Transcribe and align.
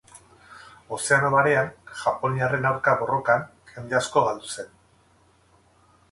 Ozeano 0.95 1.27
Barean, 1.33 1.67
japoniarren 1.99 2.65
aurka 2.69 2.95
borrokan, 3.01 3.45
jende 3.73 3.99
asko 4.01 4.23
galdu 4.29 4.49
zen. 4.55 4.73